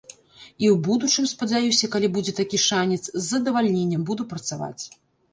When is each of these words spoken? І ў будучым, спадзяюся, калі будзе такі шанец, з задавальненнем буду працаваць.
І 0.11 0.65
ў 0.67 0.69
будучым, 0.85 1.25
спадзяюся, 1.33 1.89
калі 1.95 2.07
будзе 2.15 2.33
такі 2.39 2.57
шанец, 2.67 2.97
з 3.09 3.21
задавальненнем 3.27 4.01
буду 4.09 4.25
працаваць. 4.33 4.83